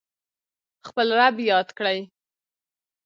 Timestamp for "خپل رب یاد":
0.87-1.69